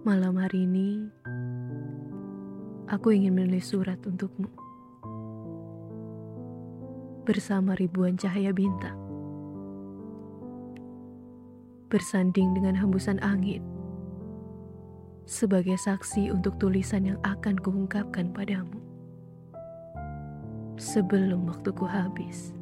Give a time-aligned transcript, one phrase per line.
[0.00, 1.12] Malam hari ini,
[2.88, 4.48] aku ingin menulis surat untukmu.
[7.28, 8.96] Bersama ribuan cahaya bintang.
[11.92, 13.60] Bersanding dengan hembusan angin.
[15.28, 18.80] Sebagai saksi untuk tulisan yang akan kuungkapkan padamu.
[20.80, 22.56] Sebelum waktuku habis.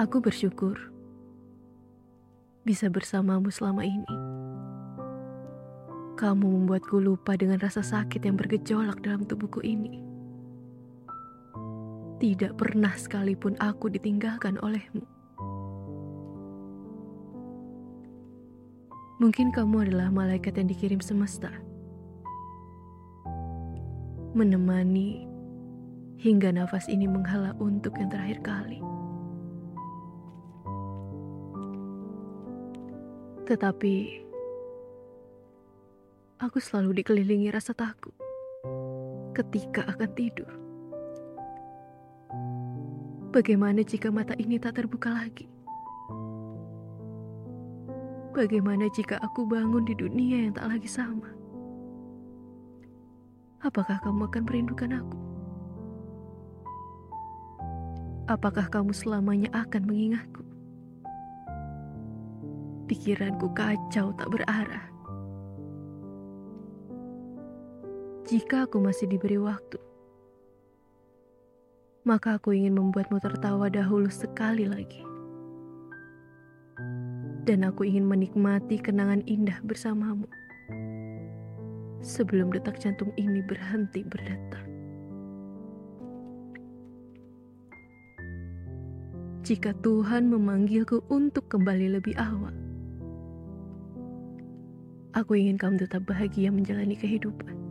[0.00, 0.80] Aku bersyukur
[2.64, 4.35] bisa bersamamu selama ini.
[6.16, 10.00] Kamu membuatku lupa dengan rasa sakit yang bergejolak dalam tubuhku ini.
[12.16, 15.04] Tidak pernah sekalipun aku ditinggalkan olehmu.
[19.20, 21.52] Mungkin kamu adalah malaikat yang dikirim semesta.
[24.32, 25.28] Menemani
[26.16, 28.80] hingga nafas ini menghala untuk yang terakhir kali.
[33.44, 34.25] Tetapi
[36.36, 38.12] aku selalu dikelilingi rasa takut
[39.32, 40.52] ketika akan tidur.
[43.32, 45.48] Bagaimana jika mata ini tak terbuka lagi?
[48.36, 51.32] Bagaimana jika aku bangun di dunia yang tak lagi sama?
[53.64, 55.18] Apakah kamu akan merindukan aku?
[58.28, 60.44] Apakah kamu selamanya akan mengingatku?
[62.88, 64.95] Pikiranku kacau tak berarah.
[68.26, 69.78] Jika aku masih diberi waktu,
[72.02, 74.98] maka aku ingin membuatmu tertawa dahulu sekali lagi.
[77.46, 80.26] Dan aku ingin menikmati kenangan indah bersamamu
[82.02, 84.66] sebelum detak jantung ini berhenti berdetak.
[89.46, 92.50] Jika Tuhan memanggilku untuk kembali lebih awal,
[95.16, 97.65] Aku ingin kamu tetap bahagia menjalani kehidupan.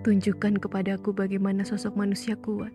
[0.00, 2.72] Tunjukkan kepadaku bagaimana sosok manusia kuat.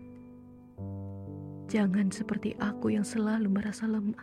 [1.66, 4.22] Jangan seperti aku yang selalu merasa lemah.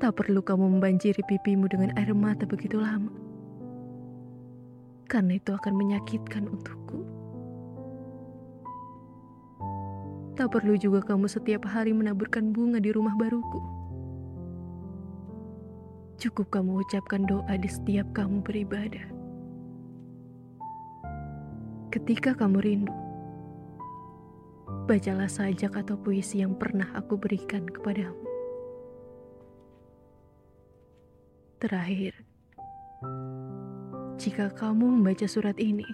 [0.00, 3.12] Tak perlu kamu membanjiri pipimu dengan air mata begitu lama.
[5.08, 7.00] Karena itu akan menyakitkan untukku.
[10.36, 13.80] Tak perlu juga kamu setiap hari menaburkan bunga di rumah baruku
[16.20, 19.19] Cukup kamu ucapkan doa di setiap kamu beribadah.
[21.90, 22.94] Ketika kamu rindu,
[24.86, 28.22] bacalah sajak atau puisi yang pernah aku berikan kepadamu.
[31.58, 32.14] Terakhir,
[34.22, 35.86] jika kamu membaca surat ini,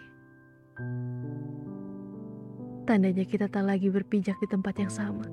[2.84, 5.24] tandanya kita tak lagi berpijak di tempat yang sama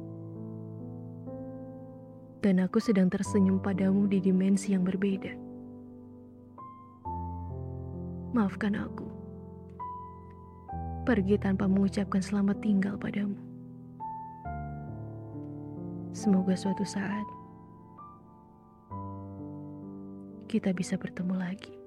[2.40, 5.32] dan aku sedang tersenyum padamu di dimensi yang berbeda.
[8.32, 9.13] Maafkan aku.
[11.04, 13.36] Pergi tanpa mengucapkan selamat tinggal padamu.
[16.16, 17.28] Semoga suatu saat
[20.48, 21.83] kita bisa bertemu lagi.